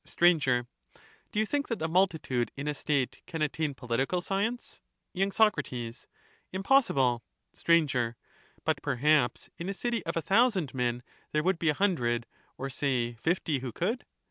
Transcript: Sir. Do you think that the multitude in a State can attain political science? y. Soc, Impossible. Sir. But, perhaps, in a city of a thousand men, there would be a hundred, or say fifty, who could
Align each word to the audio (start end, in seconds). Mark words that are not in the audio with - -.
Sir. 0.03 0.65
Do 1.31 1.37
you 1.37 1.45
think 1.45 1.67
that 1.67 1.77
the 1.77 1.87
multitude 1.87 2.49
in 2.55 2.67
a 2.67 2.73
State 2.73 3.21
can 3.27 3.43
attain 3.43 3.75
political 3.75 4.19
science? 4.19 4.81
y. 5.13 5.29
Soc, 5.29 5.53
Impossible. 6.51 7.21
Sir. 7.53 8.15
But, 8.65 8.81
perhaps, 8.81 9.51
in 9.59 9.69
a 9.69 9.75
city 9.75 10.03
of 10.07 10.17
a 10.17 10.21
thousand 10.23 10.73
men, 10.73 11.03
there 11.33 11.43
would 11.43 11.59
be 11.59 11.69
a 11.69 11.75
hundred, 11.75 12.25
or 12.57 12.67
say 12.71 13.13
fifty, 13.13 13.59
who 13.59 13.71
could 13.71 14.03